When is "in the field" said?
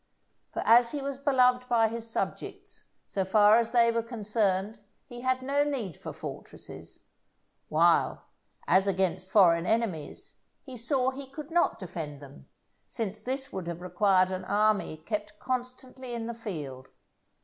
16.15-16.89